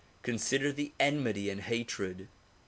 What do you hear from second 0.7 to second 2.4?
the enmity and hatred.